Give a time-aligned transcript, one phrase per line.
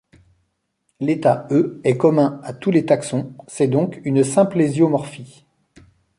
[0.99, 5.45] L'état e est commun à tous les taxons, c'est donc une symplésiomorphie.